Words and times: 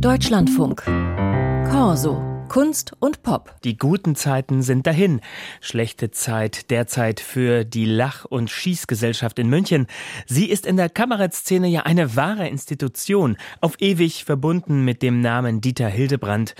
Deutschlandfunk. 0.00 0.82
Corso. 1.70 2.22
Kunst 2.48 2.92
und 3.00 3.22
Pop. 3.22 3.54
Die 3.64 3.76
guten 3.76 4.14
Zeiten 4.14 4.62
sind 4.62 4.86
dahin. 4.86 5.20
Schlechte 5.60 6.10
Zeit 6.10 6.70
derzeit 6.70 7.18
für 7.18 7.64
die 7.64 7.86
Lach- 7.86 8.24
und 8.24 8.50
Schießgesellschaft 8.50 9.38
in 9.38 9.48
München. 9.48 9.86
Sie 10.26 10.50
ist 10.50 10.66
in 10.66 10.76
der 10.76 10.90
Kabarettszene 10.90 11.66
ja 11.66 11.82
eine 11.82 12.14
wahre 12.14 12.46
Institution, 12.46 13.36
auf 13.60 13.80
ewig 13.80 14.24
verbunden 14.24 14.84
mit 14.84 15.02
dem 15.02 15.20
Namen 15.20 15.60
Dieter 15.60 15.88
Hildebrand, 15.88 16.54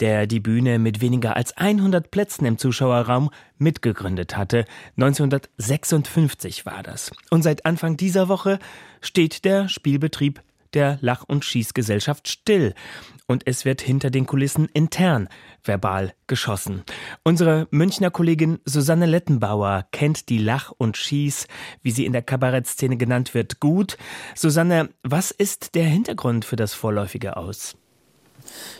der 0.00 0.26
die 0.26 0.40
Bühne 0.40 0.78
mit 0.78 1.00
weniger 1.00 1.36
als 1.36 1.56
100 1.56 2.10
Plätzen 2.10 2.46
im 2.46 2.58
Zuschauerraum 2.58 3.30
mitgegründet 3.58 4.36
hatte. 4.36 4.64
1956 4.96 6.66
war 6.66 6.82
das. 6.82 7.12
Und 7.30 7.42
seit 7.42 7.66
Anfang 7.66 7.96
dieser 7.96 8.28
Woche 8.28 8.58
steht 9.00 9.44
der 9.44 9.68
Spielbetrieb 9.68 10.42
der 10.74 10.98
Lach- 11.00 11.24
und 11.26 11.44
Schießgesellschaft 11.44 12.28
still 12.28 12.74
und 13.26 13.46
es 13.46 13.64
wird 13.64 13.80
hinter 13.80 14.10
den 14.10 14.26
Kulissen 14.26 14.68
intern 14.72 15.28
verbal 15.62 16.14
geschossen. 16.26 16.82
Unsere 17.24 17.68
Münchner 17.70 18.10
Kollegin 18.10 18.58
Susanne 18.64 19.06
Lettenbauer 19.06 19.86
kennt 19.92 20.28
die 20.28 20.38
Lach- 20.38 20.72
und 20.76 20.96
Schieß, 20.96 21.46
wie 21.82 21.90
sie 21.90 22.06
in 22.06 22.12
der 22.12 22.22
Kabarettszene 22.22 22.96
genannt 22.96 23.34
wird, 23.34 23.60
gut. 23.60 23.98
Susanne, 24.34 24.90
was 25.02 25.30
ist 25.30 25.74
der 25.74 25.84
Hintergrund 25.84 26.44
für 26.44 26.56
das 26.56 26.74
vorläufige 26.74 27.36
Aus? 27.36 27.76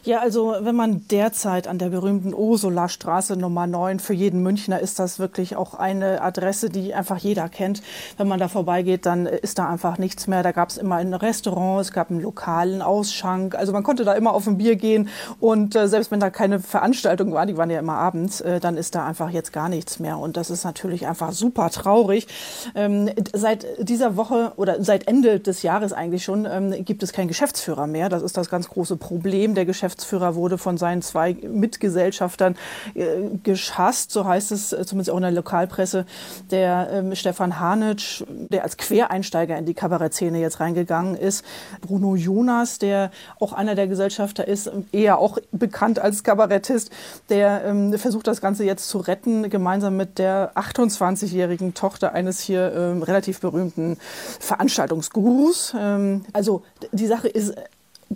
Ja, 0.05 0.21
also 0.21 0.55
wenn 0.61 0.75
man 0.75 1.07
derzeit 1.09 1.69
an 1.69 1.79
der 1.79 1.91
berühmten 1.91 2.35
Ursula-Straße 2.35 3.37
Nummer 3.37 3.67
9, 3.67 3.99
für 3.99 4.15
jeden 4.15 4.43
Münchner 4.43 4.81
ist 4.81 4.99
das 4.99 5.19
wirklich 5.19 5.57
auch 5.57 5.75
eine 5.75 6.23
Adresse, 6.23 6.71
die 6.71 6.95
einfach 6.95 7.19
jeder 7.19 7.49
kennt. 7.49 7.83
Wenn 8.17 8.29
man 8.29 8.39
da 8.39 8.49
vorbeigeht, 8.49 9.07
dann 9.07 9.27
ist 9.27 9.59
da 9.59 9.69
einfach 9.69 9.99
nichts 9.99 10.27
mehr. 10.27 10.43
Da 10.43 10.53
gab 10.53 10.71
es 10.71 10.77
immer 10.77 10.97
ein 10.97 11.15
Restaurant, 11.15 11.81
es 11.81 11.93
gab 11.93 12.11
einen 12.11 12.21
lokalen 12.21 12.83
Ausschank. 12.83 13.55
Also 13.55 13.73
man 13.73 13.83
konnte 13.83 14.05
da 14.05 14.15
immer 14.15 14.33
auf 14.33 14.47
ein 14.47 14.59
Bier 14.59 14.77
gehen 14.77 15.09
und 15.41 15.77
äh, 15.77 15.89
selbst 15.89 16.11
wenn 16.11 16.21
da 16.21 16.31
keine 16.31 16.61
Veranstaltung 16.61 17.33
war, 17.33 17.47
die 17.47 17.57
waren 17.57 17.71
ja 17.71 17.79
immer 17.79 17.95
abends, 17.95 18.41
äh, 18.41 18.61
dann 18.61 18.77
ist 18.77 18.95
da 18.95 19.07
einfach 19.07 19.31
jetzt 19.31 19.53
gar 19.53 19.69
nichts 19.69 19.99
mehr. 19.99 20.19
Und 20.19 20.37
das 20.37 20.51
ist 20.51 20.65
natürlich 20.65 21.07
einfach 21.07 21.33
super 21.33 21.71
traurig. 21.71 22.27
Ähm, 22.75 23.11
seit 23.35 23.67
dieser 23.79 24.17
Woche 24.17 24.53
oder 24.57 24.83
seit 24.83 25.09
Ende 25.09 25.41
des 25.41 25.63
Jahres 25.63 25.93
eigentlich 25.93 26.25
schon 26.25 26.47
ähm, 26.51 26.85
gibt 26.85 27.03
es 27.03 27.13
keinen 27.13 27.29
Geschäftsführer 27.29 27.87
mehr. 27.87 28.09
Das 28.09 28.23
ist 28.23 28.37
das 28.37 28.49
ganz 28.49 28.69
große 28.69 28.97
Problem 28.97 29.55
der 29.59 29.67
Geschäftsführer 29.67 30.37
wurde 30.37 30.57
von 30.57 30.79
seinen 30.79 31.03
zwei 31.03 31.35
Mitgesellschaftern 31.35 32.57
äh, 32.95 33.05
geschasst, 33.43 34.13
so 34.13 34.25
heißt 34.25 34.53
es 34.53 34.73
äh, 34.73 34.87
zumindest 34.87 35.11
auch 35.11 35.17
in 35.17 35.23
der 35.23 35.33
Lokalpresse. 35.33 36.07
Der 36.53 36.89
ähm, 36.93 37.15
Stefan 37.17 37.59
Hanitsch, 37.59 38.23
der 38.29 38.63
als 38.63 38.77
Quereinsteiger 38.77 39.59
in 39.59 39.67
die 39.67 39.75
Kabarettszene 39.75 40.39
jetzt 40.39 40.61
reingegangen 40.61 41.17
ist. 41.17 41.45
Bruno 41.81 42.15
Jonas, 42.15 42.79
der 42.79 43.11
auch 43.41 43.53
einer 43.53 43.75
der 43.75 43.89
Gesellschafter 43.89 44.47
ist, 44.47 44.71
eher 44.93 45.19
auch 45.19 45.39
bekannt 45.51 45.99
als 45.99 46.23
Kabarettist, 46.23 46.93
der 47.29 47.65
ähm, 47.65 47.93
versucht 47.99 48.29
das 48.29 48.41
Ganze 48.41 48.65
jetzt 48.65 48.89
zu 48.89 48.99
retten, 48.99 49.51
gemeinsam 49.51 49.97
mit 49.97 50.19
der 50.19 50.53
28-jährigen 50.55 51.75
Tochter 51.75 52.13
eines 52.13 52.39
hier 52.39 52.73
ähm, 52.75 53.03
relativ 53.03 53.41
berühmten 53.41 53.97
Veranstaltungsgurus. 54.39 55.75
Ähm, 55.77 56.25
also 56.33 56.63
die 56.93 57.09
Sache 57.09 57.27
ist 57.27 57.55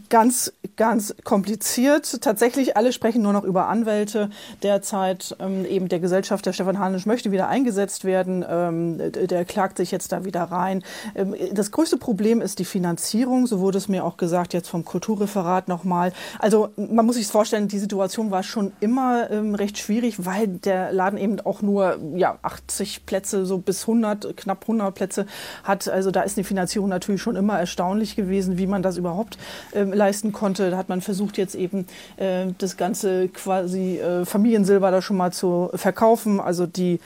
ganz, 0.09 0.53
ganz 0.77 1.15
kompliziert. 1.25 2.23
Tatsächlich, 2.23 2.77
alle 2.77 2.93
sprechen 2.93 3.23
nur 3.23 3.33
noch 3.33 3.45
über 3.45 3.69
Anwälte. 3.69 4.31
Derzeit 4.63 5.37
ähm, 5.39 5.67
eben 5.67 5.89
der 5.89 6.01
Gesellschafter 6.01 6.53
Stefan 6.53 6.79
Hanisch 6.79 7.07
möchte 7.07 7.31
wieder 7.31 7.49
eingesetzt 7.49 8.05
werden. 8.05 8.45
Ähm, 8.49 9.13
der 9.13 9.45
klagt 9.45 9.77
sich 9.77 9.91
jetzt 9.91 10.13
da 10.13 10.25
wieder 10.25 10.45
rein. 10.45 10.83
Ähm, 11.15 11.35
das 11.53 11.71
größte 11.71 11.99
Problem 11.99 12.41
ist 12.41 12.59
die 12.59 12.65
Finanzierung. 12.65 13.47
So 13.47 13.61
wurde 13.61 13.79
es 13.79 13.89
mir 13.89 14.05
auch 14.05 14.17
gesagt, 14.17 14.55
jetzt 14.55 14.69
vom 14.69 14.85
Kulturreferat 14.85 15.69
nochmal. 15.69 16.13
Also 16.39 16.71
man 16.77 17.05
muss 17.05 17.17
sich 17.17 17.27
vorstellen, 17.27 17.69
die 17.69 17.79
Situation 17.79 18.31
war 18.31 18.43
schon 18.43 18.73
immer 18.81 19.31
ähm, 19.31 19.55
recht 19.55 19.79
schwierig, 19.79 20.25
weil 20.25 20.49
der 20.49 20.93
Laden 20.93 21.19
eben 21.19 21.41
auch 21.41 21.61
nur 21.61 21.99
ja, 22.15 22.39
80 22.43 23.05
Plätze, 23.05 23.45
so 23.45 23.59
bis 23.59 23.83
100, 23.83 24.37
knapp 24.37 24.63
100 24.63 24.95
Plätze 24.95 25.27
hat. 25.65 25.89
Also 25.89 26.11
da 26.11 26.23
ist 26.23 26.37
die 26.37 26.45
Finanzierung 26.45 26.89
natürlich 26.89 27.21
schon 27.21 27.37
immer 27.37 27.59
erstaunlich 27.59 28.17
gewesen, 28.17 28.57
wie 28.57 28.67
man 28.67 28.83
das 28.83 28.97
überhaupt 28.97 29.37
äh, 29.73 29.82
leisten 29.85 30.33
konnte. 30.33 30.71
Da 30.71 30.77
hat 30.77 30.89
man 30.89 31.01
versucht, 31.01 31.39
jetzt 31.39 31.55
eben 31.55 31.87
äh, 32.17 32.47
das 32.59 32.77
ganze 32.77 33.29
quasi 33.29 33.99
äh, 33.99 34.25
Familiensilber 34.25 34.91
da 34.91 35.03
schon 35.03 35.17
mal 35.17 35.33
zu 35.33 35.71
verkaufen. 35.75 36.41
Also 36.41 36.67
die, 36.67 37.01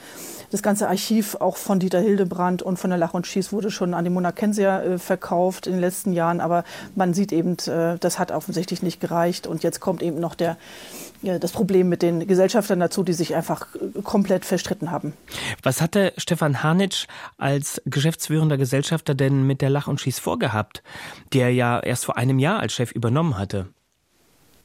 das 0.51 0.61
ganze 0.61 0.87
Archiv 0.87 1.35
auch 1.35 1.57
von 1.57 1.79
Dieter 1.79 1.99
Hildebrand 1.99 2.61
und 2.61 2.77
von 2.77 2.89
der 2.89 2.97
Lach 2.97 3.13
und 3.13 3.27
Schieß 3.27 3.51
wurde 3.51 3.71
schon 3.71 3.93
an 3.93 4.03
die 4.03 4.09
Mona 4.09 4.31
Kensia 4.31 4.81
äh, 4.81 4.97
verkauft 4.97 5.67
in 5.67 5.73
den 5.73 5.81
letzten 5.81 6.13
Jahren. 6.13 6.39
Aber 6.39 6.63
man 6.95 7.13
sieht 7.13 7.31
eben, 7.31 7.57
äh, 7.67 7.97
das 7.99 8.19
hat 8.19 8.31
offensichtlich 8.31 8.81
nicht 8.81 8.99
gereicht. 8.99 9.47
Und 9.47 9.63
jetzt 9.63 9.79
kommt 9.79 10.01
eben 10.01 10.19
noch 10.19 10.35
der, 10.35 10.57
ja, 11.21 11.39
das 11.39 11.51
Problem 11.51 11.89
mit 11.89 12.01
den 12.01 12.27
Gesellschaftern 12.27 12.79
dazu, 12.79 13.03
die 13.03 13.13
sich 13.13 13.35
einfach 13.35 13.67
äh, 13.75 14.01
komplett 14.01 14.45
verstritten 14.45 14.91
haben. 14.91 15.13
Was 15.63 15.81
hatte 15.81 16.13
Stefan 16.17 16.63
Hanitsch 16.63 17.07
als 17.37 17.81
geschäftsführender 17.85 18.57
Gesellschafter 18.57 19.15
denn 19.15 19.45
mit 19.45 19.61
der 19.61 19.69
Lach 19.69 19.87
und 19.87 19.99
Schieß 19.99 20.19
vorgehabt, 20.19 20.83
der 21.33 21.53
ja 21.53 21.79
erst 21.79 22.05
vor 22.05 22.17
einem 22.17 22.39
Jahr 22.39 22.59
als 22.59 22.73
Chef 22.73 22.91
übernommen 22.91 23.37
hatte? 23.37 23.67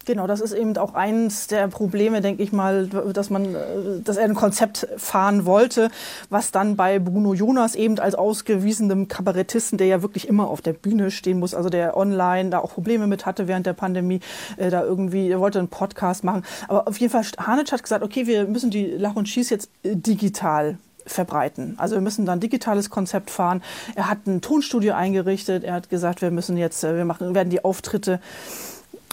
Genau, 0.04 0.26
das 0.26 0.40
ist 0.40 0.52
eben 0.52 0.76
auch 0.78 0.94
eins 0.94 1.46
der 1.46 1.68
Probleme, 1.68 2.20
denke 2.20 2.42
ich 2.42 2.52
mal, 2.52 2.86
dass 2.86 3.30
man, 3.30 3.54
äh, 3.54 3.58
dass 4.02 4.16
er 4.16 4.24
ein 4.24 4.34
Konzept 4.34 4.88
fahren 4.96 5.44
wollte, 5.46 5.90
was 6.28 6.50
dann 6.50 6.76
bei 6.76 6.98
Bruno 6.98 7.34
Jonas 7.34 7.74
eben 7.74 7.98
als 7.98 8.14
ausgewiesenem 8.14 9.08
Kabarettisten, 9.08 9.78
der 9.78 9.86
ja 9.86 10.02
wirklich 10.02 10.28
immer 10.28 10.48
auf 10.48 10.60
der 10.60 10.72
Bühne 10.72 11.10
stehen 11.10 11.38
muss, 11.38 11.54
also 11.54 11.68
der 11.68 11.96
online 11.96 12.50
da 12.50 12.58
auch 12.58 12.72
Probleme 12.72 13.06
mit 13.06 13.26
hatte 13.26 13.48
während 13.48 13.66
der 13.66 13.74
Pandemie, 13.74 14.20
äh, 14.56 14.70
da 14.70 14.82
irgendwie, 14.82 15.30
er 15.30 15.40
wollte 15.40 15.58
einen 15.58 15.68
Podcast 15.68 16.24
machen. 16.24 16.42
Aber 16.68 16.88
auf 16.88 16.98
jeden 16.98 17.12
Fall, 17.12 17.24
Hanitsch 17.38 17.72
hat 17.72 17.82
gesagt, 17.82 18.02
okay, 18.02 18.26
wir 18.26 18.46
müssen 18.46 18.70
die 18.70 18.86
Lach 18.86 19.14
und 19.14 19.28
Schieß 19.28 19.50
jetzt 19.50 19.70
äh, 19.84 19.94
digital 19.94 20.78
verbreiten. 21.06 21.74
Also 21.78 21.96
wir 21.96 22.02
müssen 22.02 22.26
dann 22.26 22.40
digitales 22.40 22.90
Konzept 22.90 23.30
fahren. 23.30 23.62
Er 23.94 24.08
hat 24.08 24.26
ein 24.26 24.40
Tonstudio 24.40 24.94
eingerichtet. 24.94 25.64
Er 25.64 25.74
hat 25.74 25.90
gesagt, 25.90 26.22
wir 26.22 26.30
müssen 26.30 26.56
jetzt, 26.56 26.82
wir 26.82 27.04
machen, 27.04 27.34
werden 27.34 27.50
die 27.50 27.64
Auftritte 27.64 28.20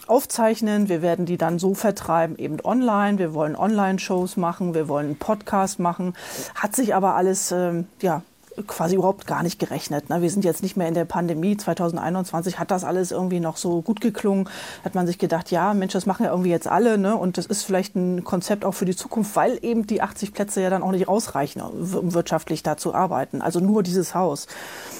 aufzeichnen, 0.09 0.89
wir 0.89 1.01
werden 1.01 1.25
die 1.25 1.37
dann 1.37 1.59
so 1.59 1.73
vertreiben, 1.73 2.37
eben 2.37 2.57
online. 2.63 3.17
Wir 3.17 3.33
wollen 3.33 3.55
Online-Shows 3.55 4.37
machen, 4.37 4.73
wir 4.73 4.87
wollen 4.87 5.07
einen 5.07 5.19
Podcast 5.19 5.79
machen. 5.79 6.13
Hat 6.55 6.75
sich 6.75 6.95
aber 6.95 7.15
alles, 7.15 7.51
ähm, 7.51 7.87
ja, 8.01 8.23
quasi 8.67 8.95
überhaupt 8.95 9.27
gar 9.27 9.43
nicht 9.43 9.59
gerechnet. 9.59 10.09
Ne? 10.09 10.21
Wir 10.21 10.29
sind 10.29 10.43
jetzt 10.43 10.63
nicht 10.63 10.77
mehr 10.77 10.87
in 10.87 10.93
der 10.93 11.05
Pandemie. 11.05 11.57
2021 11.57 12.59
hat 12.59 12.71
das 12.71 12.83
alles 12.83 13.11
irgendwie 13.11 13.39
noch 13.39 13.57
so 13.57 13.81
gut 13.81 14.01
geklungen. 14.01 14.49
Hat 14.83 14.95
man 14.95 15.07
sich 15.07 15.17
gedacht, 15.17 15.51
ja, 15.51 15.73
Mensch, 15.73 15.93
das 15.93 16.05
machen 16.05 16.25
ja 16.25 16.31
irgendwie 16.31 16.49
jetzt 16.49 16.67
alle. 16.67 16.97
Ne? 16.97 17.15
Und 17.15 17.37
das 17.37 17.45
ist 17.45 17.63
vielleicht 17.63 17.95
ein 17.95 18.23
Konzept 18.23 18.65
auch 18.65 18.73
für 18.73 18.85
die 18.85 18.95
Zukunft, 18.95 19.35
weil 19.35 19.59
eben 19.61 19.87
die 19.87 20.01
80 20.01 20.33
Plätze 20.33 20.61
ja 20.61 20.69
dann 20.69 20.83
auch 20.83 20.91
nicht 20.91 21.07
ausreichen, 21.07 21.61
um 21.61 22.13
wirtschaftlich 22.13 22.63
da 22.63 22.77
zu 22.77 22.93
arbeiten. 22.93 23.41
Also 23.41 23.59
nur 23.59 23.83
dieses 23.83 24.15
Haus. 24.15 24.47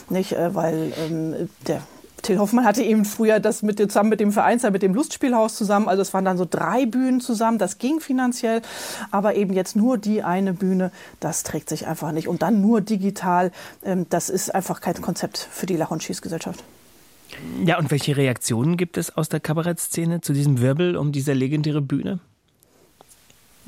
Nicht, 0.10 0.34
äh, 0.34 0.56
weil 0.56 0.94
ähm, 0.98 1.50
der 1.68 1.82
Till 2.30 2.38
Hoffmann 2.38 2.64
hatte 2.64 2.84
eben 2.84 3.06
früher 3.06 3.40
das 3.40 3.64
mit, 3.64 3.80
zusammen 3.80 4.10
mit 4.10 4.20
dem 4.20 4.32
Vereinsheim, 4.32 4.72
mit 4.72 4.84
dem 4.84 4.94
Lustspielhaus 4.94 5.56
zusammen. 5.56 5.90
Also 5.90 6.04
es 6.04 6.14
waren 6.14 6.26
dann 6.26 6.38
so 6.38 6.46
drei 6.48 6.86
Bühnen 6.86 7.22
zusammen. 7.22 7.58
Das 7.58 7.80
ging 7.80 8.00
finanziell. 8.00 8.62
Aber 9.10 9.34
eben 9.34 9.52
jetzt 9.52 9.76
nur 9.76 9.98
die 9.98 10.22
eine 10.22 10.54
Bühne, 10.54 10.92
das 11.20 11.42
trägt 11.42 11.70
sich 11.70 11.88
einfach 11.88 12.12
nicht. 12.12 12.28
Und 12.28 12.44
dann 12.44 12.62
nur 12.62 12.82
digital, 12.82 13.52
ähm, 13.84 14.06
das 14.12 14.30
ist 14.30 14.54
einfach 14.54 14.80
kein 14.80 15.02
Konzept 15.02 15.40
für 15.40 15.66
die 15.66 15.76
Lach- 15.76 15.90
und 15.90 16.04
Schießgesellschaft. 16.04 16.64
Ja, 17.66 17.80
und 17.80 17.90
welche 17.90 18.16
Reaktionen 18.16 18.78
gibt 18.78 18.98
es 18.98 19.18
aus 19.18 19.28
der 19.28 19.40
Kabarettszene 19.40 20.22
zu 20.22 20.34
diesem 20.34 20.62
Wirbel 20.62 20.98
um 20.98 21.12
diese 21.12 21.34
legendäre 21.34 21.82
Bühne? 21.82 22.20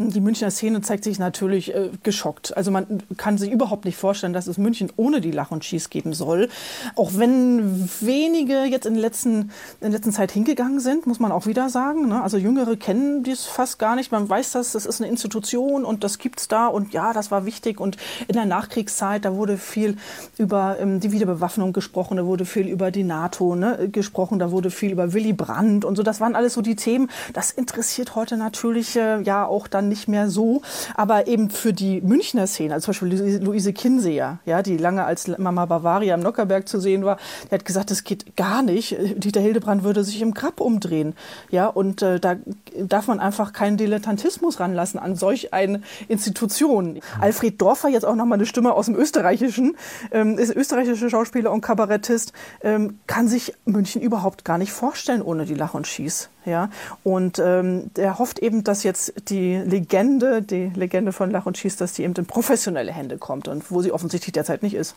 Die 0.10 0.22
Münchner 0.22 0.52
Szene 0.52 0.82
zeigt 0.82 1.04
sich 1.04 1.20
natürlich 1.20 1.74
äh, 1.74 1.90
geschockt. 2.04 2.56
Also 2.58 2.72
man 2.72 3.04
kann 3.18 3.38
sich 3.38 3.52
überhaupt 3.52 3.86
nicht 3.86 3.98
vorstellen, 3.98 4.34
dass 4.34 4.48
es 4.48 4.58
München 4.58 4.92
ohne 4.96 5.22
die 5.22 5.32
Lach 5.32 5.52
und 5.52 5.64
Schieß 5.64 5.90
geben 5.90 6.14
soll. 6.14 6.50
Auch 6.96 7.12
wenn 7.16 7.90
wenige 8.02 8.64
jetzt 8.64 8.86
in, 8.86 8.96
letzten, 8.96 9.32
in 9.32 9.50
der 9.82 9.90
letzten 9.92 10.12
Zeit 10.12 10.32
hingegangen 10.32 10.80
sind, 10.80 11.08
muss 11.08 11.20
man 11.20 11.32
auch 11.32 11.46
wieder 11.46 11.70
sagen. 11.70 12.08
Ne? 12.08 12.22
Also 12.22 12.38
Jüngere 12.38 12.76
kennen 12.78 13.24
dies 13.24 13.46
fast 13.46 13.80
gar 13.80 13.96
nicht. 13.96 14.12
Man 14.12 14.28
weiß 14.28 14.52
das, 14.52 14.72
das 14.72 14.86
ist 14.86 15.02
eine 15.02 15.10
Institution 15.10 15.86
und 15.86 16.04
das 16.04 16.18
gibt's 16.18 16.48
da 16.48 16.68
und 16.68 16.94
ja, 16.94 17.14
das 17.14 17.32
war 17.32 17.46
wichtig. 17.46 17.80
Und 17.80 17.98
in 18.28 18.34
der 18.36 18.46
Nachkriegszeit, 18.46 19.26
da 19.26 19.36
wurde 19.36 19.58
viel 19.58 19.98
über 20.38 20.78
ähm, 20.80 21.00
die 21.00 21.12
Wiederbewaffnung 21.12 21.74
gesprochen, 21.74 22.18
da 22.18 22.26
wurde 22.26 22.46
viel 22.46 22.68
über 22.68 22.92
die 22.92 23.04
NATO 23.04 23.56
ne, 23.56 23.90
gesprochen, 23.92 24.40
da 24.40 24.52
wurde 24.52 24.72
viel 24.72 24.92
über 24.92 25.14
Willy 25.14 25.34
Brandt 25.34 25.86
und 25.86 25.96
so. 25.96 26.04
Das 26.04 26.20
waren 26.20 26.36
alles 26.36 26.54
so 26.54 26.62
die 26.62 26.76
Themen. 26.76 27.10
Das 27.34 27.52
interessiert 27.52 28.16
heute 28.16 28.38
natürlich 28.38 28.96
äh, 28.96 29.22
ja 29.22 29.46
auch 29.46 29.68
dann 29.68 29.90
nicht 29.92 30.08
mehr 30.08 30.30
so. 30.30 30.62
Aber 30.96 31.28
eben 31.28 31.52
für 31.52 31.74
die 31.74 32.02
Münchner 32.02 32.48
Szene, 32.48 32.74
also 32.74 32.92
zum 32.92 33.10
Beispiel 33.10 33.40
Luise 33.44 33.74
Kinseer, 33.74 34.40
ja, 34.46 34.64
die 34.64 34.78
lange 34.78 35.04
als 35.04 35.28
Mama 35.38 35.66
Bavaria 35.66 36.16
am 36.16 36.22
Nockerberg 36.22 36.68
zu 36.68 36.80
sehen 36.80 37.06
war, 37.06 37.18
die 37.50 37.54
hat 37.54 37.66
gesagt, 37.66 37.92
das 37.92 38.04
geht 38.04 38.36
gar 38.36 38.64
nicht. 38.64 38.98
Dieter 39.18 39.42
Hildebrand 39.42 39.84
würde 39.84 40.04
sich 40.04 40.22
im 40.22 40.34
Grab 40.34 40.60
umdrehen. 40.60 41.14
Ja, 41.52 41.68
und 41.68 42.02
äh, 42.02 42.20
da 42.20 42.38
darf 42.80 43.08
man 43.08 43.20
einfach 43.20 43.54
keinen 43.54 43.78
Dilettantismus 43.78 44.60
ranlassen 44.60 45.00
an 45.00 45.16
solch 45.16 45.54
eine 45.54 45.82
Institution. 46.08 47.00
Alfred 47.20 47.62
Dorfer, 47.62 47.90
jetzt 47.90 48.06
auch 48.06 48.16
nochmal 48.16 48.38
eine 48.38 48.46
Stimme 48.46 48.74
aus 48.74 48.86
dem 48.88 48.96
Österreichischen, 48.96 49.76
ähm, 50.12 50.38
ist 50.38 50.56
österreichischer 50.56 51.10
Schauspieler 51.10 51.52
und 51.52 51.62
Kabarettist, 51.62 52.34
ähm, 52.64 53.00
kann 53.08 53.28
sich 53.28 53.54
München 53.66 54.02
überhaupt 54.02 54.46
gar 54.46 54.58
nicht 54.58 54.72
vorstellen 54.72 55.22
ohne 55.22 55.46
die 55.46 55.54
Lach 55.54 55.74
und 55.74 55.88
Schieß. 55.88 56.30
Ja, 56.46 56.70
und 57.04 57.40
ähm, 57.40 57.92
er 57.96 58.18
hofft 58.18 58.40
eben, 58.40 58.64
dass 58.64 58.84
jetzt 58.84 59.14
die 59.30 59.58
Legende, 59.58 60.42
die 60.42 60.72
Legende 60.76 61.12
von 61.12 61.30
Lach 61.30 61.46
und 61.46 61.58
Schieß, 61.58 61.76
dass 61.76 61.94
die 61.94 62.04
eben 62.04 62.16
in 62.16 62.26
professionelle 62.26 62.92
Hände 62.92 63.18
kommt 63.18 63.48
und 63.48 63.70
wo 63.70 63.82
sie 63.82 63.92
offensichtlich 63.92 64.34
derzeit 64.34 64.64
nicht 64.64 64.74
ist. 64.74 64.96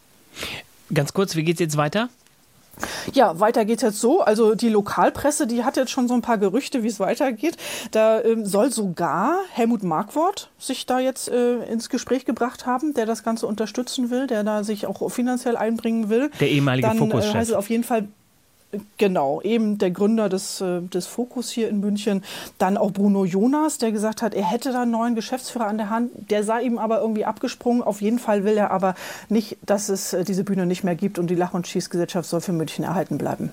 Ganz 0.92 1.12
kurz, 1.12 1.36
wie 1.36 1.44
geht 1.44 1.56
es 1.56 1.60
jetzt 1.60 1.76
weiter? 1.76 2.08
Ja, 3.12 3.38
weiter 3.38 3.64
geht 3.64 3.82
jetzt 3.82 4.00
so. 4.00 4.20
Also 4.20 4.54
die 4.54 4.68
Lokalpresse, 4.68 5.46
die 5.46 5.64
hat 5.64 5.76
jetzt 5.76 5.90
schon 5.90 6.08
so 6.08 6.14
ein 6.14 6.22
paar 6.22 6.38
Gerüchte, 6.38 6.82
wie 6.82 6.88
es 6.88 6.98
weitergeht. 7.00 7.56
Da 7.92 8.20
ähm, 8.22 8.44
soll 8.44 8.72
sogar 8.72 9.38
Helmut 9.52 9.82
Markwort 9.82 10.50
sich 10.58 10.86
da 10.86 10.98
jetzt 10.98 11.28
äh, 11.28 11.58
ins 11.64 11.88
Gespräch 11.88 12.24
gebracht 12.24 12.66
haben, 12.66 12.94
der 12.94 13.06
das 13.06 13.22
Ganze 13.22 13.46
unterstützen 13.46 14.10
will, 14.10 14.26
der 14.26 14.44
da 14.44 14.64
sich 14.64 14.86
auch 14.86 15.08
finanziell 15.10 15.56
einbringen 15.56 16.08
will. 16.08 16.30
Der 16.40 16.50
ehemalige 16.50 16.88
Dann 16.88 16.98
Fokus 16.98 17.26
äh, 17.26 17.34
heißt 17.34 17.50
es 17.50 17.56
auf 17.56 17.70
jeden 17.70 17.84
Fall 17.84 18.08
Genau, 18.98 19.40
eben 19.42 19.78
der 19.78 19.90
Gründer 19.90 20.28
des, 20.28 20.60
äh, 20.60 20.80
des 20.82 21.06
Fokus 21.06 21.50
hier 21.50 21.68
in 21.68 21.80
München. 21.80 22.22
Dann 22.58 22.76
auch 22.76 22.92
Bruno 22.92 23.24
Jonas, 23.24 23.78
der 23.78 23.92
gesagt 23.92 24.22
hat, 24.22 24.34
er 24.34 24.44
hätte 24.44 24.72
da 24.72 24.82
einen 24.82 24.90
neuen 24.90 25.14
Geschäftsführer 25.14 25.66
an 25.66 25.78
der 25.78 25.90
Hand. 25.90 26.10
Der 26.30 26.44
sei 26.44 26.62
ihm 26.62 26.78
aber 26.78 27.00
irgendwie 27.00 27.24
abgesprungen. 27.24 27.82
Auf 27.82 28.00
jeden 28.00 28.18
Fall 28.18 28.44
will 28.44 28.56
er 28.56 28.70
aber 28.70 28.94
nicht, 29.28 29.58
dass 29.62 29.88
es 29.88 30.12
äh, 30.12 30.24
diese 30.24 30.44
Bühne 30.44 30.66
nicht 30.66 30.84
mehr 30.84 30.94
gibt 30.94 31.18
und 31.18 31.28
die 31.28 31.34
Lach- 31.34 31.54
und 31.54 31.66
Schießgesellschaft 31.66 32.28
soll 32.28 32.40
für 32.40 32.52
München 32.52 32.84
erhalten 32.84 33.18
bleiben. 33.18 33.52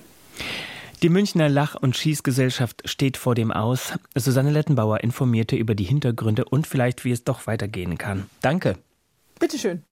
Die 1.02 1.08
Münchner 1.08 1.48
Lach- 1.48 1.74
und 1.74 1.96
Schießgesellschaft 1.96 2.88
steht 2.88 3.16
vor 3.16 3.34
dem 3.34 3.50
Aus. 3.50 3.94
Susanne 4.14 4.52
Lettenbauer 4.52 5.00
informierte 5.00 5.56
über 5.56 5.74
die 5.74 5.82
Hintergründe 5.82 6.44
und 6.44 6.68
vielleicht, 6.68 7.04
wie 7.04 7.10
es 7.10 7.24
doch 7.24 7.48
weitergehen 7.48 7.98
kann. 7.98 8.26
Danke. 8.40 8.76
Bitteschön. 9.40 9.82